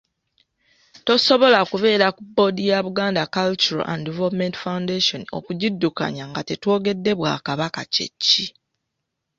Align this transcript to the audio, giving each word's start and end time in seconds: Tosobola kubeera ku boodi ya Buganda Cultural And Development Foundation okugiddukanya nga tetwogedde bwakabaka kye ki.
Tosobola 1.05 1.59
kubeera 1.71 2.07
ku 2.15 2.21
boodi 2.35 2.63
ya 2.71 2.79
Buganda 2.85 3.23
Cultural 3.37 3.85
And 3.91 4.01
Development 4.09 4.55
Foundation 4.63 5.21
okugiddukanya 5.37 6.23
nga 6.29 6.41
tetwogedde 6.49 7.11
bwakabaka 7.19 7.81
kye 7.93 8.07
ki. 8.23 8.45